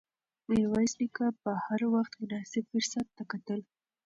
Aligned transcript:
میرویس 0.49 0.93
نیکه 0.99 1.27
به 1.43 1.51
هر 1.65 1.81
وخت 1.93 2.13
مناسب 2.21 2.63
فرصت 2.71 3.07
ته 3.15 3.23
کتل. 3.31 3.61